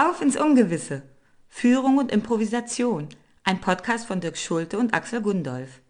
[0.00, 1.02] Auf ins Ungewisse.
[1.48, 3.08] Führung und Improvisation.
[3.42, 5.80] Ein Podcast von Dirk Schulte und Axel Gundolf.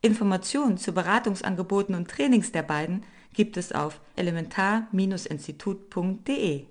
[0.00, 6.64] Informationen zu Beratungsangeboten und Trainings der beiden gibt es auf elementar-institut.de.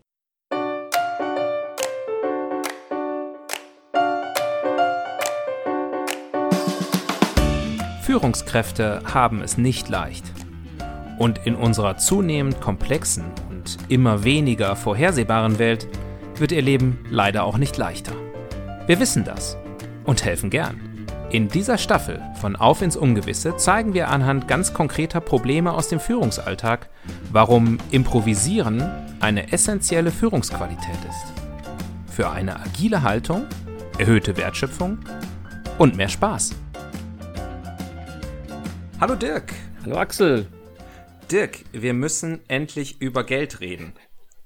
[8.01, 10.25] Führungskräfte haben es nicht leicht.
[11.17, 15.87] Und in unserer zunehmend komplexen und immer weniger vorhersehbaren Welt
[16.39, 18.13] wird ihr Leben leider auch nicht leichter.
[18.87, 19.57] Wir wissen das
[20.03, 21.07] und helfen gern.
[21.31, 25.99] In dieser Staffel von Auf ins Ungewisse zeigen wir anhand ganz konkreter Probleme aus dem
[25.99, 26.89] Führungsalltag,
[27.31, 28.87] warum Improvisieren
[29.19, 32.13] eine essentielle Führungsqualität ist.
[32.13, 33.45] Für eine agile Haltung,
[33.97, 34.99] erhöhte Wertschöpfung
[35.79, 36.53] und mehr Spaß.
[38.99, 39.53] Hallo Dirk.
[39.83, 40.47] Hallo Axel.
[41.31, 43.93] Dirk, wir müssen endlich über Geld reden.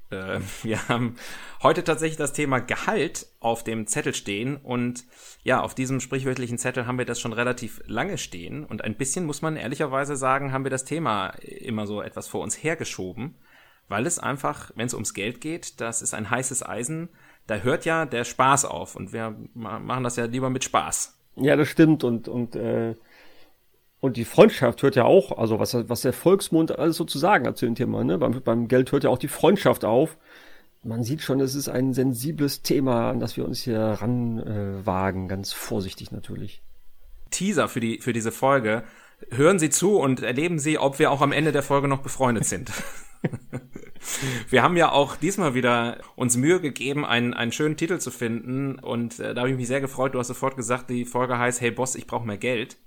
[0.10, 1.16] Äh, wir haben
[1.62, 5.06] heute tatsächlich das Thema Gehalt auf dem Zettel stehen und
[5.44, 9.26] ja, auf diesem sprichwörtlichen Zettel haben wir das schon relativ lange stehen und ein bisschen
[9.26, 13.36] muss man ehrlicherweise sagen, haben wir das Thema immer so etwas vor uns hergeschoben,
[13.88, 17.10] weil es einfach, wenn es ums Geld geht, das ist ein heißes Eisen,
[17.48, 21.18] da hört ja der Spaß auf und wir machen das ja lieber mit Spaß.
[21.38, 22.96] Ja, das stimmt und und äh,
[24.08, 27.46] und die Freundschaft hört ja auch, also was, was der Volksmund alles so zu sagen
[27.46, 28.04] hat zu dem Thema.
[28.04, 28.18] Ne?
[28.18, 30.18] Beim, beim Geld hört ja auch die Freundschaft auf.
[30.84, 35.28] Man sieht schon, es ist ein sensibles Thema, an das wir uns hier ranwagen, äh,
[35.28, 36.62] ganz vorsichtig natürlich.
[37.30, 38.84] Teaser für, die, für diese Folge.
[39.32, 42.46] Hören Sie zu und erleben Sie, ob wir auch am Ende der Folge noch befreundet
[42.46, 42.72] sind.
[44.50, 48.80] wir haben ja auch diesmal wieder uns Mühe gegeben, einen, einen schönen Titel zu finden.
[48.80, 50.16] Und äh, da habe ich mich sehr gefreut.
[50.16, 52.78] Du hast sofort gesagt, die Folge heißt Hey Boss, ich brauche mehr Geld.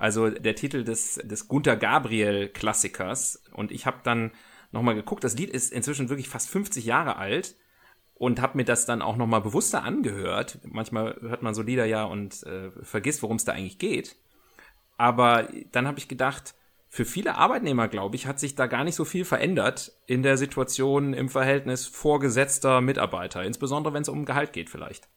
[0.00, 3.44] Also der Titel des, des Gunter Gabriel Klassikers.
[3.52, 4.30] Und ich habe dann
[4.72, 7.54] nochmal geguckt, das Lied ist inzwischen wirklich fast 50 Jahre alt
[8.14, 10.58] und habe mir das dann auch nochmal bewusster angehört.
[10.64, 14.16] Manchmal hört man so Lieder ja und äh, vergisst, worum es da eigentlich geht.
[14.96, 16.54] Aber dann habe ich gedacht,
[16.88, 20.38] für viele Arbeitnehmer, glaube ich, hat sich da gar nicht so viel verändert in der
[20.38, 25.10] Situation im Verhältnis vorgesetzter Mitarbeiter, insbesondere wenn es um Gehalt geht vielleicht.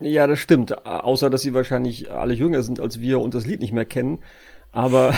[0.00, 0.86] Ja, das stimmt.
[0.86, 4.18] Außer, dass sie wahrscheinlich alle jünger sind als wir und das Lied nicht mehr kennen.
[4.72, 5.14] Aber,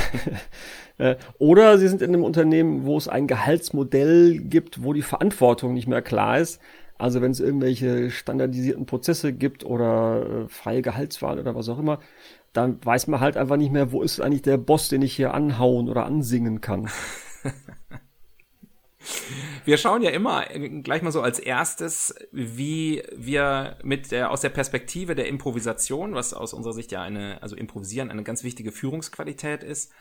[0.98, 5.72] äh, oder sie sind in einem Unternehmen, wo es ein Gehaltsmodell gibt, wo die Verantwortung
[5.75, 6.60] nicht mehr klar ist.
[6.98, 12.00] Also wenn es irgendwelche standardisierten Prozesse gibt oder äh, freie Gehaltswahl oder was auch immer,
[12.53, 15.34] dann weiß man halt einfach nicht mehr, wo ist eigentlich der Boss, den ich hier
[15.34, 16.88] anhauen oder ansingen kann.
[19.65, 20.44] Wir schauen ja immer
[20.83, 26.34] gleich mal so als erstes, wie wir mit der, aus der Perspektive der Improvisation, was
[26.34, 29.93] aus unserer Sicht ja eine, also improvisieren eine ganz wichtige Führungsqualität ist,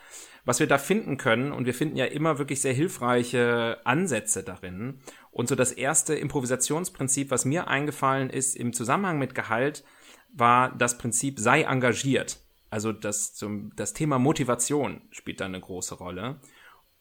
[0.44, 1.52] was wir da finden können.
[1.52, 5.00] Und wir finden ja immer wirklich sehr hilfreiche Ansätze darin.
[5.32, 9.84] Und so das erste Improvisationsprinzip, was mir eingefallen ist im Zusammenhang mit Gehalt,
[10.34, 12.40] war das Prinzip sei engagiert.
[12.70, 16.40] Also das, zum, das Thema Motivation spielt da eine große Rolle.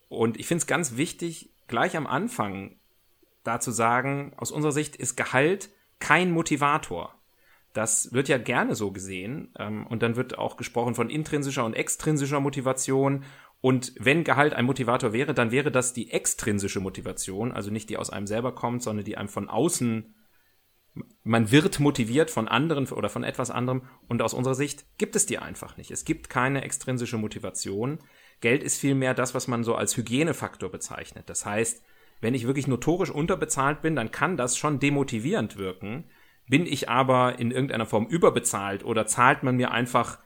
[0.09, 2.77] Und ich finde es ganz wichtig, gleich am Anfang
[3.43, 7.15] dazu sagen, aus unserer Sicht ist Gehalt kein Motivator.
[7.73, 9.53] Das wird ja gerne so gesehen.
[9.59, 13.25] Ähm, und dann wird auch gesprochen von intrinsischer und extrinsischer Motivation.
[13.61, 17.97] Und wenn Gehalt ein Motivator wäre, dann wäre das die extrinsische Motivation, also nicht die
[17.97, 20.15] aus einem selber kommt, sondern die einem von außen,
[21.25, 23.83] man wird motiviert von anderen oder von etwas anderem.
[24.07, 25.91] Und aus unserer Sicht gibt es die einfach nicht.
[25.91, 27.99] Es gibt keine extrinsische Motivation.
[28.45, 31.31] Geld ist vielmehr das, was man so als Hygienefaktor bezeichnet.
[31.31, 31.83] Das heißt,
[32.21, 36.05] wenn ich wirklich notorisch unterbezahlt bin, dann kann das schon demotivierend wirken.
[36.47, 40.19] Bin ich aber in irgendeiner Form überbezahlt oder zahlt man mir einfach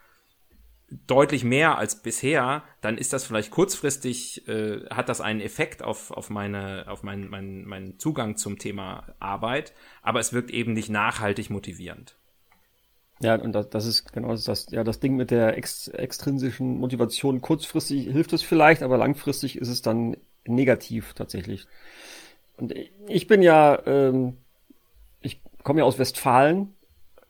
[1.06, 6.10] deutlich mehr als bisher, dann ist das vielleicht kurzfristig, äh, hat das einen Effekt auf,
[6.10, 10.88] auf, meine, auf meinen mein, mein Zugang zum Thema Arbeit, aber es wirkt eben nicht
[10.88, 12.17] nachhaltig motivierend.
[13.20, 17.40] Ja, und das, das ist genau das, ja, das Ding mit der ex, extrinsischen Motivation.
[17.40, 21.66] Kurzfristig hilft es vielleicht, aber langfristig ist es dann negativ tatsächlich.
[22.56, 22.74] Und
[23.08, 24.36] ich bin ja, ähm,
[25.20, 26.74] ich komme ja aus Westfalen,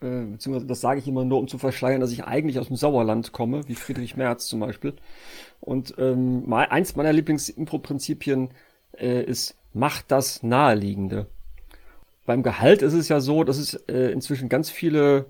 [0.01, 2.77] äh, beziehungsweise das sage ich immer nur, um zu verschleiern, dass ich eigentlich aus dem
[2.77, 4.95] Sauerland komme, wie Friedrich Merz zum Beispiel.
[5.61, 8.51] Und ähm, eins meiner Lieblings-Impro-Prinzipien
[8.99, 11.27] äh, ist, macht das Naheliegende.
[12.27, 15.27] Beim Gehalt ist es ja so, dass es äh, inzwischen ganz viele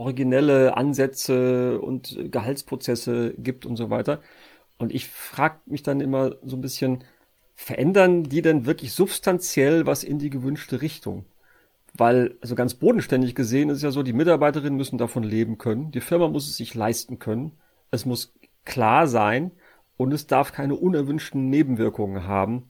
[0.00, 4.20] originelle Ansätze und Gehaltsprozesse gibt und so weiter.
[4.78, 7.04] Und ich frage mich dann immer so ein bisschen,
[7.54, 11.26] verändern die denn wirklich substanziell was in die gewünschte Richtung?
[11.92, 16.00] Weil, also ganz bodenständig gesehen ist ja so, die Mitarbeiterinnen müssen davon leben können, die
[16.00, 17.52] Firma muss es sich leisten können,
[17.90, 18.32] es muss
[18.64, 19.50] klar sein
[19.98, 22.68] und es darf keine unerwünschten Nebenwirkungen haben,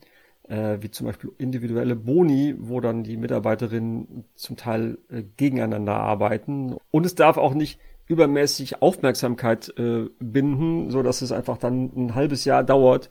[0.50, 6.76] äh, wie zum Beispiel individuelle Boni, wo dann die Mitarbeiterinnen zum Teil äh, gegeneinander arbeiten.
[6.91, 12.14] Und es darf auch nicht übermäßig Aufmerksamkeit äh, binden, so dass es einfach dann ein
[12.17, 13.08] halbes Jahr dauert,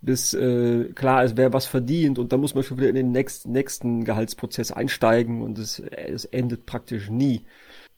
[0.00, 3.10] bis äh, klar ist, wer was verdient und dann muss man schon wieder in den
[3.10, 7.44] nächsten, nächsten Gehaltsprozess einsteigen und es, es endet praktisch nie.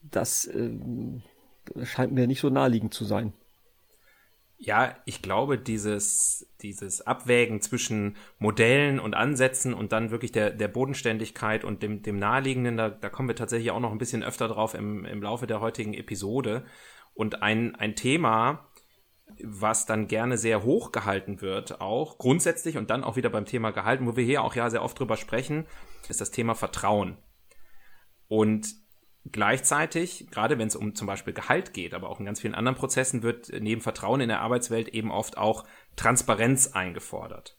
[0.09, 0.71] Das äh,
[1.83, 3.33] scheint mir nicht so naheliegend zu sein.
[4.63, 10.67] Ja, ich glaube, dieses, dieses Abwägen zwischen Modellen und Ansätzen und dann wirklich der, der
[10.67, 14.47] Bodenständigkeit und dem, dem Naheliegenden, da, da kommen wir tatsächlich auch noch ein bisschen öfter
[14.47, 16.63] drauf im, im Laufe der heutigen Episode.
[17.15, 18.67] Und ein, ein Thema,
[19.43, 23.71] was dann gerne sehr hoch gehalten wird, auch grundsätzlich und dann auch wieder beim Thema
[23.71, 25.65] gehalten, wo wir hier auch ja sehr oft drüber sprechen,
[26.07, 27.17] ist das Thema Vertrauen.
[28.27, 28.75] Und
[29.29, 32.77] Gleichzeitig, gerade wenn es um zum Beispiel Gehalt geht, aber auch in ganz vielen anderen
[32.77, 35.65] Prozessen, wird neben Vertrauen in der Arbeitswelt eben oft auch
[35.95, 37.57] Transparenz eingefordert.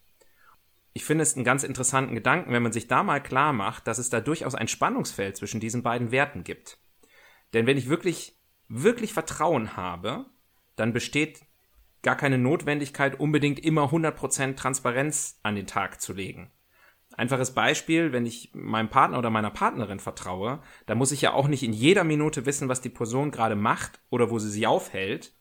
[0.92, 3.98] Ich finde es einen ganz interessanten Gedanken, wenn man sich da mal klar macht, dass
[3.98, 6.78] es da durchaus ein Spannungsfeld zwischen diesen beiden Werten gibt.
[7.54, 8.36] Denn wenn ich wirklich,
[8.68, 10.26] wirklich Vertrauen habe,
[10.76, 11.42] dann besteht
[12.02, 16.50] gar keine Notwendigkeit, unbedingt immer 100% Transparenz an den Tag zu legen.
[17.14, 21.48] Einfaches Beispiel, wenn ich meinem Partner oder meiner Partnerin vertraue, dann muss ich ja auch
[21.48, 25.32] nicht in jeder Minute wissen, was die Person gerade macht oder wo sie sich aufhält.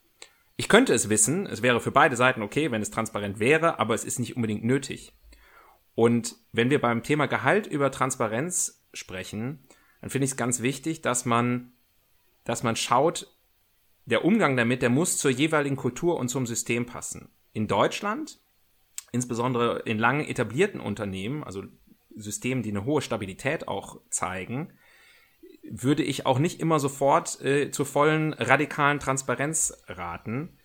[0.58, 3.96] Ich könnte es wissen, es wäre für beide Seiten okay, wenn es transparent wäre, aber
[3.96, 5.14] es ist nicht unbedingt nötig.
[5.96, 9.60] Und wenn wir beim Thema Gehalt über Transparenz sprechen,
[10.02, 11.72] dann finde ich es ganz wichtig, dass man,
[12.44, 13.36] dass man schaut,
[14.06, 17.30] der Umgang damit, der muss zur jeweiligen Kultur und zum System passen.
[17.54, 18.40] In Deutschland
[19.12, 21.64] insbesondere in lang etablierten Unternehmen, also
[22.16, 24.74] Systemen, die eine hohe Stabilität auch zeigen,
[25.64, 30.58] würde ich auch nicht immer sofort äh, zur vollen radikalen Transparenz raten.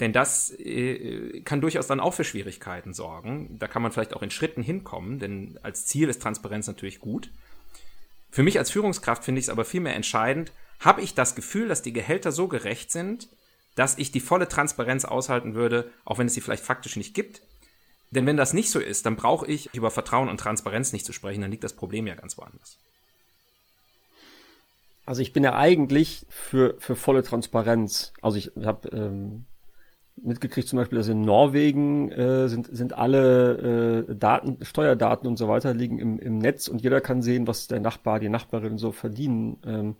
[0.00, 3.58] Denn das äh, kann durchaus dann auch für Schwierigkeiten sorgen.
[3.58, 7.30] Da kann man vielleicht auch in Schritten hinkommen, denn als Ziel ist Transparenz natürlich gut.
[8.30, 11.82] Für mich als Führungskraft finde ich es aber vielmehr entscheidend, habe ich das Gefühl, dass
[11.82, 13.28] die Gehälter so gerecht sind,
[13.74, 17.42] dass ich die volle Transparenz aushalten würde, auch wenn es sie vielleicht faktisch nicht gibt,
[18.12, 21.12] denn wenn das nicht so ist, dann brauche ich über Vertrauen und Transparenz nicht zu
[21.12, 22.78] sprechen, dann liegt das Problem ja ganz woanders.
[25.04, 28.12] Also ich bin ja eigentlich für, für volle Transparenz.
[28.20, 29.46] Also ich habe ähm,
[30.16, 35.48] mitgekriegt zum Beispiel, dass in Norwegen äh, sind, sind alle äh, Daten, Steuerdaten und so
[35.48, 38.92] weiter liegen im, im Netz und jeder kann sehen, was der Nachbar, die Nachbarin so
[38.92, 39.56] verdienen.
[39.66, 39.96] Ähm,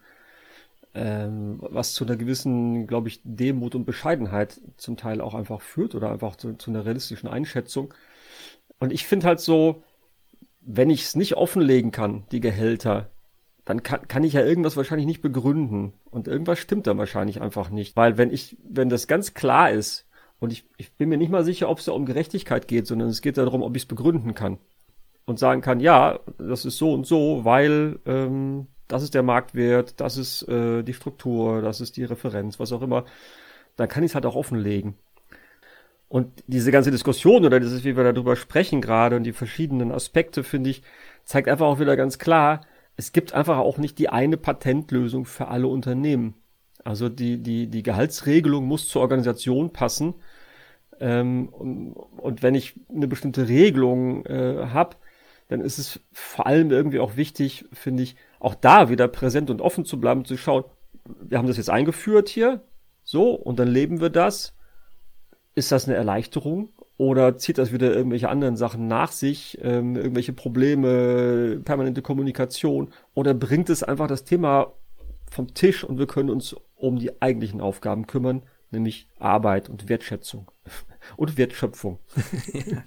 [0.94, 5.94] ähm, was zu einer gewissen, glaube ich, Demut und Bescheidenheit zum Teil auch einfach führt
[5.94, 7.94] oder einfach zu, zu einer realistischen Einschätzung.
[8.78, 9.82] Und ich finde halt so,
[10.60, 13.10] wenn ich es nicht offenlegen kann, die Gehälter,
[13.64, 15.94] dann kann, kann ich ja irgendwas wahrscheinlich nicht begründen.
[16.10, 17.96] Und irgendwas stimmt da wahrscheinlich einfach nicht.
[17.96, 20.06] Weil wenn ich, wenn das ganz klar ist,
[20.40, 23.08] und ich, ich bin mir nicht mal sicher, ob es da um Gerechtigkeit geht, sondern
[23.08, 24.58] es geht darum, ob ich es begründen kann.
[25.24, 30.00] Und sagen kann, ja, das ist so und so, weil ähm, das ist der Marktwert,
[30.00, 33.06] das ist äh, die Struktur, das ist die Referenz, was auch immer,
[33.76, 34.94] dann kann ich es halt auch offenlegen.
[36.10, 40.44] Und diese ganze Diskussion oder dieses, wie wir darüber sprechen gerade und die verschiedenen Aspekte,
[40.44, 40.82] finde ich,
[41.24, 42.60] zeigt einfach auch wieder ganz klar,
[42.96, 46.34] es gibt einfach auch nicht die eine Patentlösung für alle Unternehmen.
[46.84, 50.12] Also die, die, die Gehaltsregelung muss zur Organisation passen.
[51.00, 54.96] Ähm, und, und, wenn ich eine bestimmte Regelung äh, habe,
[55.48, 59.60] dann ist es vor allem irgendwie auch wichtig, finde ich, auch da wieder präsent und
[59.60, 60.64] offen zu bleiben, zu schauen,
[61.04, 62.60] wir haben das jetzt eingeführt hier,
[63.04, 64.54] so, und dann leben wir das.
[65.54, 66.70] Ist das eine Erleichterung?
[66.96, 72.92] Oder zieht das wieder irgendwelche anderen Sachen nach sich, ähm, irgendwelche Probleme, permanente Kommunikation?
[73.14, 74.72] Oder bringt es einfach das Thema
[75.30, 80.51] vom Tisch und wir können uns um die eigentlichen Aufgaben kümmern, nämlich Arbeit und Wertschätzung
[81.16, 81.98] und Wertschöpfung.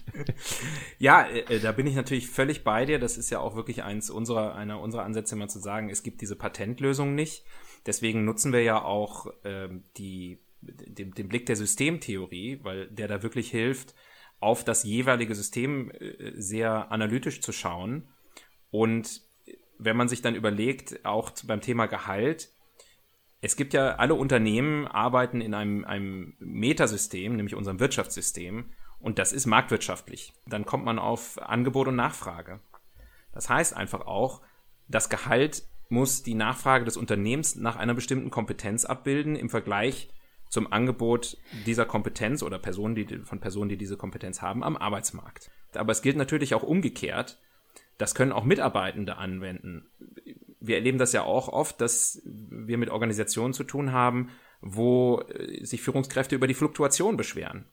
[0.99, 2.99] ja, äh, da bin ich natürlich völlig bei dir.
[2.99, 6.21] Das ist ja auch wirklich eins unserer, einer unserer Ansätze, mal zu sagen, es gibt
[6.21, 7.43] diese Patentlösung nicht.
[7.85, 13.23] Deswegen nutzen wir ja auch ähm, die, den, den Blick der Systemtheorie, weil der da
[13.23, 13.93] wirklich hilft,
[14.39, 18.09] auf das jeweilige System äh, sehr analytisch zu schauen.
[18.71, 19.21] Und
[19.77, 22.49] wenn man sich dann überlegt, auch beim Thema Gehalt,
[23.45, 29.33] es gibt ja, alle Unternehmen arbeiten in einem, einem Metasystem, nämlich unserem Wirtschaftssystem, und das
[29.33, 30.33] ist marktwirtschaftlich.
[30.47, 32.59] Dann kommt man auf Angebot und Nachfrage.
[33.33, 34.41] Das heißt einfach auch,
[34.87, 40.09] das Gehalt muss die Nachfrage des Unternehmens nach einer bestimmten Kompetenz abbilden im Vergleich
[40.49, 41.37] zum Angebot
[41.67, 45.51] dieser Kompetenz oder Personen, die, von Personen, die diese Kompetenz haben, am Arbeitsmarkt.
[45.75, 47.39] Aber es gilt natürlich auch umgekehrt.
[47.99, 49.85] Das können auch Mitarbeitende anwenden
[50.67, 54.29] wir erleben das ja auch oft, dass wir mit Organisationen zu tun haben,
[54.61, 57.65] wo äh, sich Führungskräfte über die Fluktuation beschweren.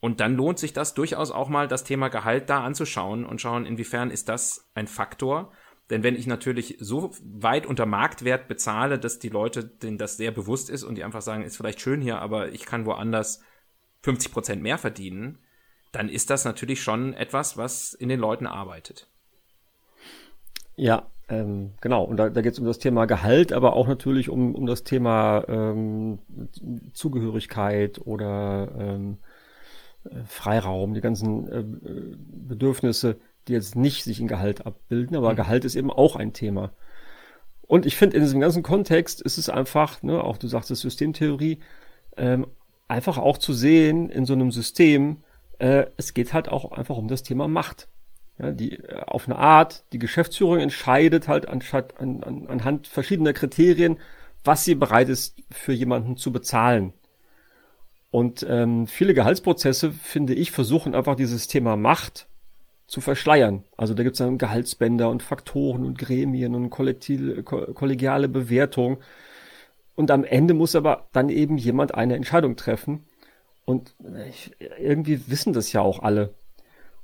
[0.00, 3.66] Und dann lohnt sich das durchaus auch mal, das Thema Gehalt da anzuschauen und schauen,
[3.66, 5.52] inwiefern ist das ein Faktor.
[5.90, 10.30] Denn wenn ich natürlich so weit unter Marktwert bezahle, dass die Leute, denen das sehr
[10.30, 13.42] bewusst ist und die einfach sagen, ist vielleicht schön hier, aber ich kann woanders
[14.02, 15.38] 50 Prozent mehr verdienen,
[15.92, 19.10] dann ist das natürlich schon etwas, was in den Leuten arbeitet.
[20.76, 22.04] Ja, ähm, genau.
[22.04, 24.82] Und da, da geht es um das Thema Gehalt, aber auch natürlich um, um das
[24.82, 26.18] Thema ähm,
[26.92, 29.18] Zugehörigkeit oder ähm,
[30.04, 35.36] äh, Freiraum, die ganzen äh, Bedürfnisse, die jetzt nicht sich in Gehalt abbilden, aber mhm.
[35.36, 36.72] Gehalt ist eben auch ein Thema.
[37.62, 40.80] Und ich finde, in diesem ganzen Kontext ist es einfach, ne, auch du sagst es
[40.80, 41.60] Systemtheorie,
[42.16, 42.48] ähm,
[42.88, 45.18] einfach auch zu sehen in so einem System,
[45.60, 47.88] äh, es geht halt auch einfach um das Thema Macht.
[48.40, 51.62] Ja, die äh, auf eine Art, die Geschäftsführung entscheidet halt an,
[51.98, 53.98] an, anhand verschiedener Kriterien,
[54.44, 56.92] was sie bereit ist, für jemanden zu bezahlen.
[58.10, 62.26] Und ähm, viele Gehaltsprozesse, finde ich, versuchen einfach dieses Thema Macht
[62.86, 63.62] zu verschleiern.
[63.76, 68.98] Also da gibt es dann Gehaltsbänder und Faktoren und Gremien und kollegiale Bewertung.
[69.94, 73.04] Und am Ende muss aber dann eben jemand eine Entscheidung treffen.
[73.64, 73.94] Und
[74.28, 76.34] ich, irgendwie wissen das ja auch alle.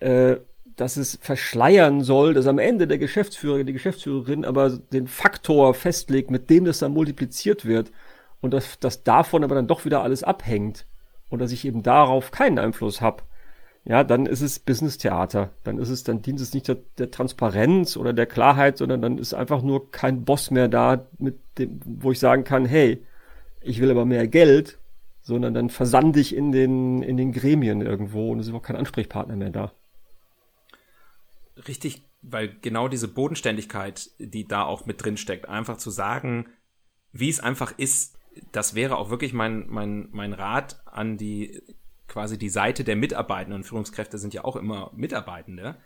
[0.00, 0.36] äh,
[0.76, 6.30] dass es verschleiern soll, dass am Ende der Geschäftsführer, die Geschäftsführerin aber den Faktor festlegt,
[6.30, 7.90] mit dem das dann multipliziert wird
[8.42, 10.86] und dass, dass davon aber dann doch wieder alles abhängt
[11.30, 13.22] und dass ich eben darauf keinen Einfluss habe,
[13.86, 15.52] ja, dann ist es Business-Theater.
[15.62, 19.18] Dann ist es, dann dient es nicht der, der, Transparenz oder der Klarheit, sondern dann
[19.18, 23.04] ist einfach nur kein Boss mehr da, mit dem, wo ich sagen kann, hey,
[23.60, 24.78] ich will aber mehr Geld,
[25.20, 28.76] sondern dann versande ich in den, in den Gremien irgendwo und es ist überhaupt kein
[28.76, 29.72] Ansprechpartner mehr da.
[31.68, 36.46] Richtig, weil genau diese Bodenständigkeit, die da auch mit drin steckt, einfach zu sagen,
[37.12, 38.16] wie es einfach ist,
[38.50, 41.62] das wäre auch wirklich mein, mein, mein Rat an die
[42.14, 43.64] quasi die Seite der Mitarbeitenden.
[43.64, 45.76] Führungskräfte sind ja auch immer Mitarbeitende.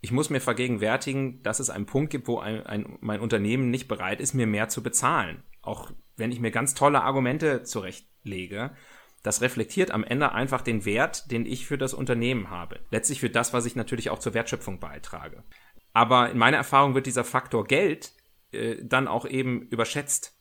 [0.00, 3.88] Ich muss mir vergegenwärtigen, dass es einen Punkt gibt, wo ein, ein, mein Unternehmen nicht
[3.88, 5.42] bereit ist, mir mehr zu bezahlen.
[5.60, 8.74] Auch wenn ich mir ganz tolle Argumente zurechtlege,
[9.22, 12.80] das reflektiert am Ende einfach den Wert, den ich für das Unternehmen habe.
[12.90, 15.44] Letztlich für das, was ich natürlich auch zur Wertschöpfung beitrage.
[15.92, 18.12] Aber in meiner Erfahrung wird dieser Faktor Geld
[18.52, 20.40] äh, dann auch eben überschätzt.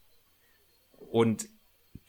[0.93, 1.50] Und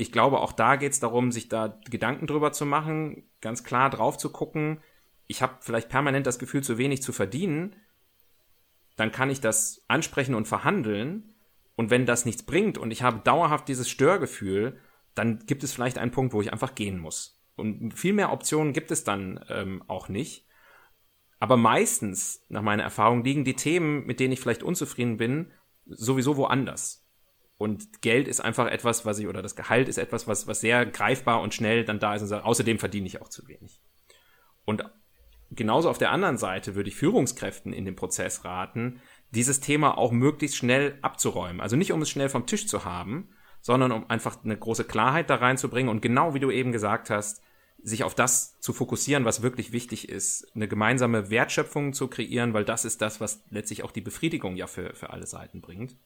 [0.01, 3.91] ich glaube, auch da geht es darum, sich da Gedanken drüber zu machen, ganz klar
[3.91, 4.81] drauf zu gucken.
[5.27, 7.77] Ich habe vielleicht permanent das Gefühl, zu wenig zu verdienen.
[8.97, 11.35] Dann kann ich das ansprechen und verhandeln.
[11.77, 14.79] Und wenn das nichts bringt und ich habe dauerhaft dieses Störgefühl,
[15.15, 17.41] dann gibt es vielleicht einen Punkt, wo ich einfach gehen muss.
[17.57, 20.47] Und viel mehr Optionen gibt es dann ähm, auch nicht.
[21.39, 25.53] Aber meistens, nach meiner Erfahrung, liegen die Themen, mit denen ich vielleicht unzufrieden bin,
[25.87, 27.07] sowieso woanders.
[27.61, 30.87] Und Geld ist einfach etwas, was ich, oder das Gehalt ist etwas, was, was sehr
[30.87, 33.83] greifbar und schnell dann da ist und sagt, außerdem verdiene ich auch zu wenig.
[34.65, 34.83] Und
[35.51, 40.11] genauso auf der anderen Seite würde ich Führungskräften in dem Prozess raten, dieses Thema auch
[40.11, 41.61] möglichst schnell abzuräumen.
[41.61, 43.29] Also nicht um es schnell vom Tisch zu haben,
[43.61, 47.43] sondern um einfach eine große Klarheit da reinzubringen und genau wie du eben gesagt hast,
[47.83, 52.65] sich auf das zu fokussieren, was wirklich wichtig ist, eine gemeinsame Wertschöpfung zu kreieren, weil
[52.65, 55.99] das ist das, was letztlich auch die Befriedigung ja für, für alle Seiten bringt.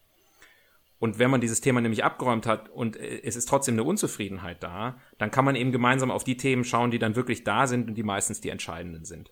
[0.97, 4.63] Und wenn man dieses Thema nämlich abgeräumt hat und äh, es ist trotzdem eine Unzufriedenheit
[4.63, 7.87] da, dann kann man eben gemeinsam auf die Themen schauen, die dann wirklich da sind
[7.89, 9.31] und die meistens die entscheidenden sind.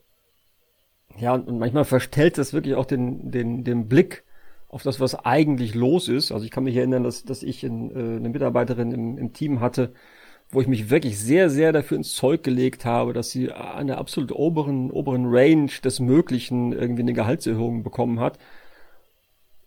[1.18, 4.24] Ja, und manchmal verstellt das wirklich auch den, den, den Blick
[4.68, 6.32] auf das, was eigentlich los ist.
[6.32, 9.60] Also ich kann mich erinnern, dass, dass ich in, äh, eine Mitarbeiterin im, im Team
[9.60, 9.94] hatte,
[10.50, 14.00] wo ich mich wirklich sehr, sehr dafür ins Zeug gelegt habe, dass sie an der
[14.00, 18.40] absolut oberen, oberen Range des Möglichen irgendwie eine Gehaltserhöhung bekommen hat.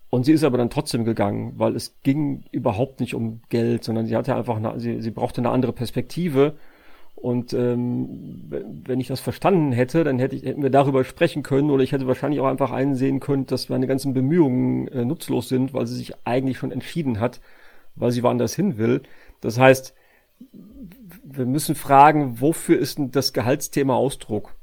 [0.08, 4.06] Und sie ist aber dann trotzdem gegangen, weil es ging überhaupt nicht um Geld, sondern
[4.06, 6.56] sie hatte einfach eine, sie, sie brauchte eine andere Perspektive.
[7.16, 8.44] Und ähm,
[8.84, 11.92] wenn ich das verstanden hätte, dann hätte ich, hätten wir darüber sprechen können oder ich
[11.92, 15.96] hätte wahrscheinlich auch einfach einsehen können, dass meine ganzen Bemühungen äh, nutzlos sind, weil sie
[15.96, 17.40] sich eigentlich schon entschieden hat,
[17.96, 19.02] weil sie woanders hin will.
[19.40, 19.94] Das heißt,
[21.25, 24.54] wir müssen fragen, wofür ist denn das Gehaltsthema Ausdruck?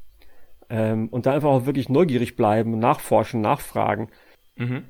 [0.70, 4.08] Ähm, und da einfach auch wirklich neugierig bleiben, nachforschen, nachfragen.
[4.56, 4.84] Mhm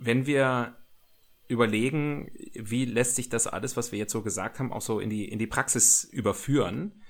[0.00, 0.76] wenn wir
[1.46, 5.10] überlegen, wie lässt sich das alles, was wir jetzt so gesagt haben, auch so in
[5.10, 7.02] die, in die Praxis überführen,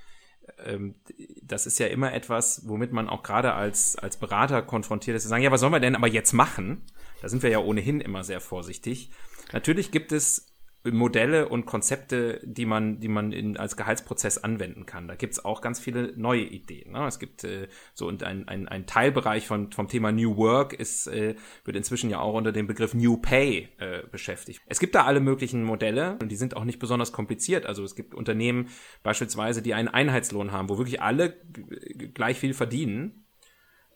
[0.64, 0.96] ähm,
[1.42, 5.28] das ist ja immer etwas, womit man auch gerade als, als Berater konfrontiert ist, zu
[5.28, 6.82] sagen, ja, was sollen wir denn aber jetzt machen?
[7.22, 9.10] Da sind wir ja ohnehin immer sehr vorsichtig.
[9.52, 10.49] Natürlich gibt es
[10.84, 15.08] Modelle und Konzepte, die man, die man in, als Gehaltsprozess anwenden kann.
[15.08, 16.92] Da gibt's auch ganz viele neue Ideen.
[16.92, 17.06] Ne?
[17.06, 21.06] Es gibt äh, so und ein, ein, ein Teilbereich von, vom Thema New Work ist,
[21.06, 21.34] äh,
[21.64, 24.62] wird inzwischen ja auch unter dem Begriff New Pay äh, beschäftigt.
[24.66, 27.66] Es gibt da alle möglichen Modelle und die sind auch nicht besonders kompliziert.
[27.66, 28.68] Also es gibt Unternehmen
[29.02, 31.34] beispielsweise, die einen Einheitslohn haben, wo wirklich alle
[32.14, 33.26] gleich viel verdienen.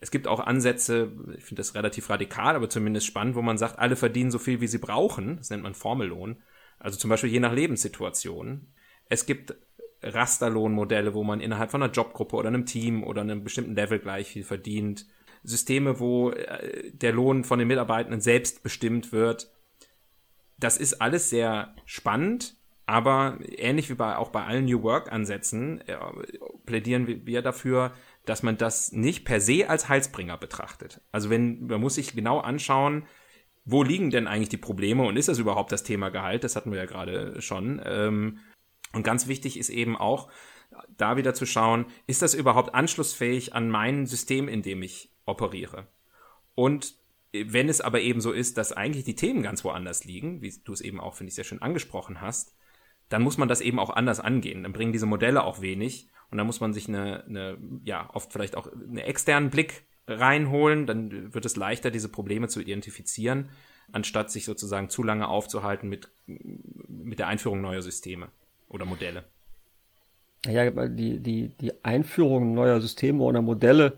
[0.01, 3.79] Es gibt auch Ansätze, ich finde das relativ radikal, aber zumindest spannend, wo man sagt,
[3.79, 5.37] alle verdienen so viel, wie sie brauchen.
[5.37, 6.43] Das nennt man Formellohn.
[6.79, 8.67] Also zum Beispiel je nach Lebenssituation.
[9.07, 9.55] Es gibt
[10.01, 14.29] Rasterlohnmodelle, wo man innerhalb von einer Jobgruppe oder einem Team oder einem bestimmten Level gleich
[14.29, 15.05] viel verdient.
[15.43, 19.51] Systeme, wo äh, der Lohn von den Mitarbeitenden selbst bestimmt wird.
[20.57, 22.55] Das ist alles sehr spannend,
[22.85, 25.97] aber ähnlich wie bei, auch bei allen New Work-Ansätzen äh,
[26.65, 27.93] plädieren wir dafür,
[28.25, 31.01] dass man das nicht per se als Heilsbringer betrachtet.
[31.11, 33.05] Also wenn, man muss sich genau anschauen,
[33.65, 36.43] wo liegen denn eigentlich die Probleme und ist das überhaupt das Thema Gehalt?
[36.43, 37.81] Das hatten wir ja gerade schon.
[37.83, 38.39] Ähm,
[38.93, 40.29] und ganz wichtig ist eben auch,
[40.97, 45.87] da wieder zu schauen, ist das überhaupt anschlussfähig an mein System, in dem ich operiere?
[46.53, 46.95] Und
[47.33, 50.71] wenn es aber eben so ist, dass eigentlich die Themen ganz woanders liegen, wie du
[50.71, 52.55] es eben auch, finde ich, sehr schön angesprochen hast,
[53.09, 54.63] dann muss man das eben auch anders angehen.
[54.63, 58.31] Dann bringen diese Modelle auch wenig und dann muss man sich eine, eine ja, oft
[58.31, 63.49] vielleicht auch einen externen Blick reinholen, dann wird es leichter, diese Probleme zu identifizieren,
[63.91, 68.29] anstatt sich sozusagen zu lange aufzuhalten mit, mit der Einführung neuer Systeme
[68.69, 69.23] oder Modelle.
[70.45, 73.97] Ja, die, die, die Einführung neuer Systeme oder Modelle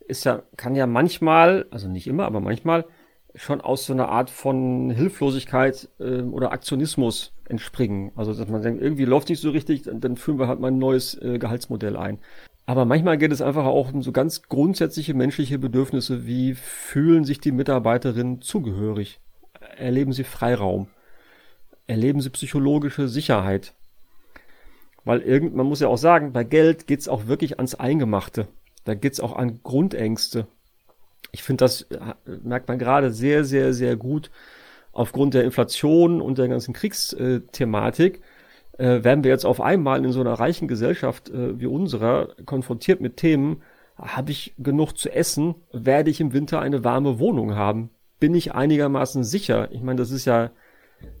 [0.00, 2.86] ist ja, kann ja manchmal, also nicht immer, aber manchmal
[3.34, 8.12] schon aus so einer Art von Hilflosigkeit äh, oder Aktionismus entspringen.
[8.16, 10.78] Also dass man denkt, irgendwie läuft nicht so richtig, dann führen wir halt mal ein
[10.78, 12.18] neues äh, Gehaltsmodell ein.
[12.64, 17.40] Aber manchmal geht es einfach auch um so ganz grundsätzliche menschliche Bedürfnisse, wie fühlen sich
[17.40, 19.20] die Mitarbeiterinnen zugehörig?
[19.76, 20.88] Erleben sie Freiraum?
[21.86, 23.74] Erleben sie psychologische Sicherheit?
[25.04, 28.46] Weil irgend, man muss ja auch sagen, bei Geld geht's auch wirklich ans Eingemachte.
[28.84, 30.46] Da geht's auch an Grundängste.
[31.32, 34.30] Ich finde, das äh, merkt man gerade sehr, sehr, sehr gut
[34.92, 38.20] aufgrund der Inflation und der ganzen Kriegsthematik
[38.82, 43.00] äh, werden wir jetzt auf einmal in so einer reichen Gesellschaft äh, wie unserer konfrontiert
[43.00, 43.62] mit Themen,
[43.96, 48.54] habe ich genug zu essen, werde ich im Winter eine warme Wohnung haben, bin ich
[48.54, 49.70] einigermaßen sicher.
[49.70, 50.50] Ich meine, das ist ja,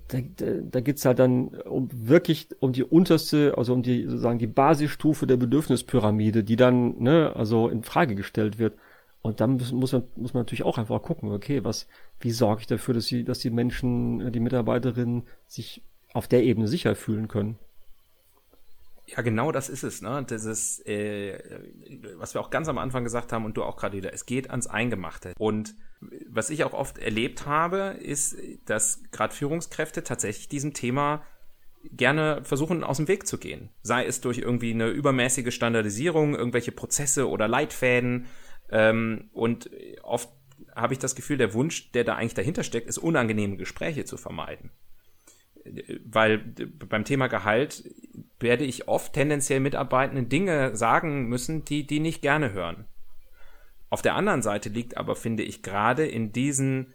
[0.08, 4.40] da, da, da geht's halt dann um wirklich um die unterste, also um die sozusagen
[4.40, 8.74] die Basisstufe der Bedürfnispyramide, die dann, ne, also in Frage gestellt wird.
[9.20, 11.86] Und dann muss, man, muss man natürlich auch einfach gucken, okay, was,
[12.18, 16.68] wie sorge ich dafür, dass die, dass die Menschen, die Mitarbeiterinnen sich auf der Ebene
[16.68, 17.58] sicher fühlen können.
[19.06, 20.24] Ja, genau das ist es, ne?
[20.26, 21.38] Das ist, äh,
[22.16, 24.50] was wir auch ganz am Anfang gesagt haben und du auch gerade wieder, es geht
[24.50, 25.34] ans Eingemachte.
[25.38, 25.74] Und
[26.28, 31.22] was ich auch oft erlebt habe, ist, dass gerade Führungskräfte tatsächlich diesem Thema
[31.90, 33.70] gerne versuchen, aus dem Weg zu gehen.
[33.82, 38.26] Sei es durch irgendwie eine übermäßige Standardisierung, irgendwelche Prozesse oder Leitfäden.
[38.70, 39.68] Ähm, und
[40.02, 40.30] oft
[40.74, 44.16] habe ich das Gefühl, der Wunsch, der da eigentlich dahinter steckt, ist, unangenehme Gespräche zu
[44.16, 44.70] vermeiden
[46.04, 47.84] weil beim Thema Gehalt
[48.40, 52.86] werde ich oft tendenziell Mitarbeitenden Dinge sagen müssen, die die nicht gerne hören.
[53.90, 56.94] Auf der anderen Seite liegt aber, finde ich, gerade in diesen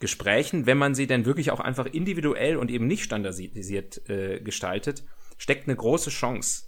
[0.00, 5.04] Gesprächen, wenn man sie denn wirklich auch einfach individuell und eben nicht standardisiert äh, gestaltet,
[5.38, 6.64] steckt eine große Chance,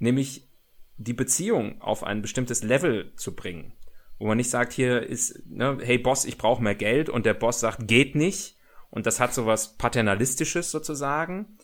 [0.00, 0.48] nämlich
[0.96, 3.72] die Beziehung auf ein bestimmtes Level zu bringen,
[4.18, 7.34] wo man nicht sagt, hier ist, ne, hey Boss, ich brauche mehr Geld und der
[7.34, 8.56] Boss sagt, geht nicht,
[8.90, 11.58] und das hat sowas Paternalistisches sozusagen,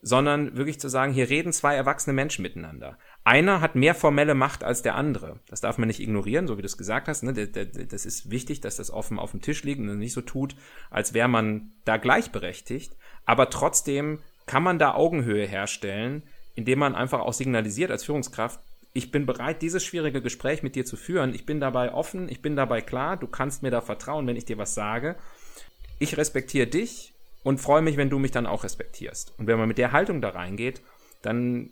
[0.00, 2.98] sondern wirklich zu sagen, hier reden zwei erwachsene Menschen miteinander.
[3.24, 5.40] Einer hat mehr formelle Macht als der andere.
[5.48, 7.22] Das darf man nicht ignorieren, so wie du es gesagt hast.
[7.22, 7.32] Ne?
[7.32, 10.54] Das ist wichtig, dass das offen auf dem Tisch liegt und nicht so tut,
[10.90, 12.96] als wäre man da gleichberechtigt.
[13.26, 16.22] Aber trotzdem kann man da Augenhöhe herstellen,
[16.54, 18.60] indem man einfach auch signalisiert als Führungskraft,
[18.94, 21.34] ich bin bereit, dieses schwierige Gespräch mit dir zu führen.
[21.34, 24.46] Ich bin dabei offen, ich bin dabei klar, du kannst mir da vertrauen, wenn ich
[24.46, 25.16] dir was sage
[25.98, 29.32] ich respektiere dich und freue mich, wenn du mich dann auch respektierst.
[29.38, 30.80] Und wenn man mit der Haltung da reingeht,
[31.22, 31.70] dann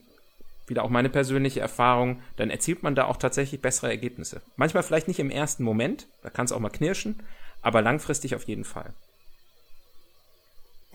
[0.66, 4.42] wieder auch meine persönliche Erfahrung, dann erzielt man da auch tatsächlich bessere Ergebnisse.
[4.56, 7.22] Manchmal vielleicht nicht im ersten Moment, da kann es auch mal knirschen,
[7.62, 8.92] aber langfristig auf jeden Fall.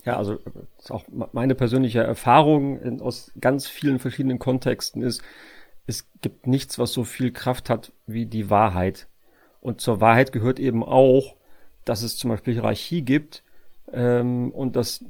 [0.04, 0.40] Ja, also
[0.90, 5.22] auch meine persönliche Erfahrung in, aus ganz vielen verschiedenen Kontexten ist,
[5.88, 9.08] es gibt nichts, was so viel Kraft hat wie die Wahrheit.
[9.62, 11.36] Und zur Wahrheit gehört eben auch,
[11.86, 13.44] dass es zum Beispiel Hierarchie gibt
[13.94, 15.04] ähm, und dass,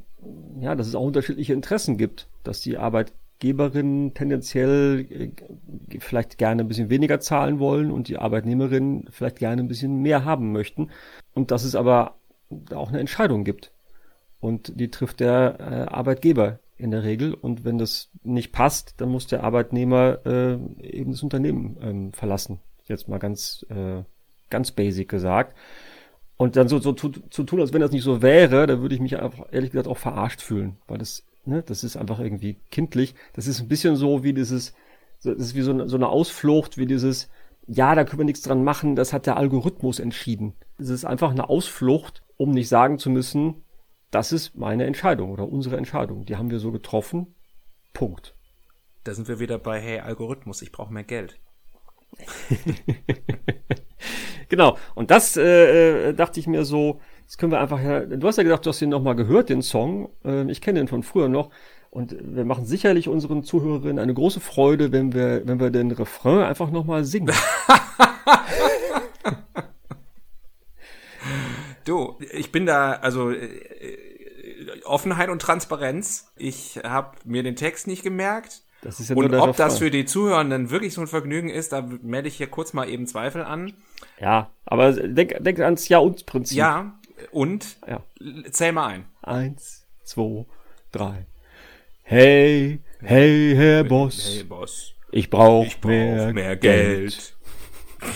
[0.60, 6.68] ja, dass es auch unterschiedliche Interessen gibt, dass die Arbeitgeberinnen tendenziell äh, vielleicht gerne ein
[6.68, 10.90] bisschen weniger zahlen wollen und die Arbeitnehmerinnen vielleicht gerne ein bisschen mehr haben möchten
[11.34, 12.16] und dass es aber
[12.74, 13.72] auch eine Entscheidung gibt.
[14.42, 17.34] und die trifft der äh, Arbeitgeber in der Regel.
[17.34, 22.60] Und wenn das nicht passt, dann muss der Arbeitnehmer äh, eben das Unternehmen ähm, verlassen.
[22.86, 24.02] Jetzt mal ganz, äh,
[24.50, 25.56] ganz basic gesagt.
[26.38, 28.96] Und dann so, so zu, zu tun, als wenn das nicht so wäre, da würde
[28.96, 32.58] ich mich einfach ehrlich gesagt auch verarscht fühlen, weil das, ne, das ist einfach irgendwie
[32.72, 33.14] kindlich.
[33.34, 34.74] Das ist ein bisschen so wie dieses,
[35.24, 37.30] das ist wie so eine, so eine Ausflucht, wie dieses,
[37.68, 40.54] ja, da können wir nichts dran machen, das hat der Algorithmus entschieden.
[40.80, 43.64] Es ist einfach eine Ausflucht, um nicht sagen zu müssen,
[44.10, 46.26] das ist meine Entscheidung oder unsere Entscheidung.
[46.26, 47.34] Die haben wir so getroffen.
[47.94, 48.36] Punkt.
[49.04, 51.40] Da sind wir wieder bei, hey, Algorithmus, ich brauche mehr Geld.
[54.50, 54.78] genau.
[54.96, 58.44] Und das äh, äh, dachte ich mir so, das können wir einfach, du hast ja
[58.44, 60.10] gesagt, du hast den nochmal gehört, den Song.
[60.26, 61.52] Äh, ich kenne den von früher noch.
[61.90, 66.40] Und wir machen sicherlich unseren Zuhörerinnen eine große Freude, wenn wir, wenn wir den Refrain
[66.40, 67.36] einfach nochmal singen.
[71.86, 73.58] du, ich bin da, also äh,
[74.86, 76.32] Offenheit und Transparenz.
[76.38, 78.62] Ich habe mir den Text nicht gemerkt.
[78.82, 81.88] Das ist ja und ob das für die Zuhörenden wirklich so ein Vergnügen ist, da
[82.02, 83.74] melde ich hier kurz mal eben Zweifel an.
[84.20, 86.58] Ja, aber denk, denk ans Ja-und-Prinzip.
[86.58, 87.00] Ja,
[87.32, 88.02] und Ja.
[88.52, 89.06] zähl mal ein.
[89.22, 90.46] Eins, zwei,
[90.92, 91.28] drei.
[92.02, 97.12] Hey, hey, Herr Boss, Hey Boss, ich brauche brauch mehr, mehr, Geld.
[97.12, 97.36] Geld.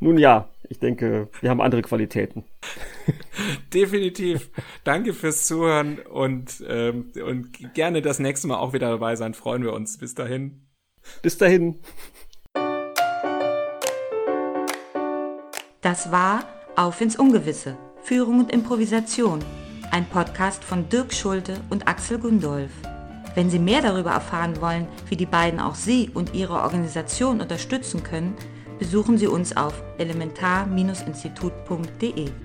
[0.00, 2.44] Nun ja, ich denke, wir haben andere Qualitäten.
[3.72, 4.50] Definitiv.
[4.84, 9.32] Danke fürs Zuhören und, ähm, und gerne das nächste Mal auch wieder dabei sein.
[9.32, 9.96] Freuen wir uns.
[9.96, 10.66] Bis dahin.
[11.22, 11.80] Bis dahin.
[15.80, 16.44] Das war
[16.76, 17.78] Auf ins Ungewisse.
[18.02, 19.42] Führung und Improvisation.
[19.90, 22.72] Ein Podcast von Dirk Schulte und Axel Gundolf.
[23.34, 28.02] Wenn Sie mehr darüber erfahren wollen, wie die beiden auch Sie und Ihre Organisation unterstützen
[28.02, 28.36] können,
[28.78, 32.43] besuchen Sie uns auf elementar-institut.de.